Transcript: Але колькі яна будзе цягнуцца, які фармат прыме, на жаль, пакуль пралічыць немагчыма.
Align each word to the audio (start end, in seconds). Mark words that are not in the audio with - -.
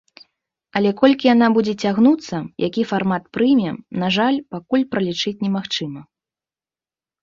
Але 0.79 0.93
колькі 1.01 1.29
яна 1.35 1.49
будзе 1.57 1.75
цягнуцца, 1.83 2.41
які 2.67 2.87
фармат 2.95 3.23
прыме, 3.39 3.71
на 4.07 4.13
жаль, 4.19 4.37
пакуль 4.57 4.89
пралічыць 4.93 5.39
немагчыма. 5.49 6.01